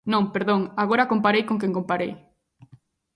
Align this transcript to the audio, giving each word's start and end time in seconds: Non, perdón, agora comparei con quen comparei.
Non, 0.13 0.23
perdón, 0.33 0.61
agora 0.83 1.09
comparei 1.11 1.43
con 1.45 1.57
quen 1.61 1.75
comparei. 1.77 2.11